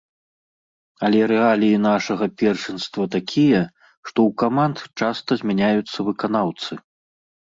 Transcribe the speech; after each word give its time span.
Але 1.07 1.19
рэаліі 1.31 1.77
нашага 1.89 2.25
першынства 2.43 3.03
такія, 3.17 3.61
што 4.09 4.19
ў 4.31 4.39
каманд 4.43 4.77
часта 5.01 5.31
змяняюцца 5.43 5.97
выканаўцы. 6.11 6.71